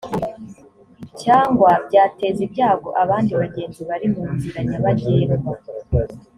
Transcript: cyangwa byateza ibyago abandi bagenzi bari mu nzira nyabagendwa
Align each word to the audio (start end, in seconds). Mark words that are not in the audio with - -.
cyangwa 1.21 1.69
byateza 1.87 2.39
ibyago 2.47 2.89
abandi 3.03 3.31
bagenzi 3.41 3.81
bari 3.89 4.07
mu 4.13 4.23
nzira 4.35 4.59
nyabagendwa 4.69 5.51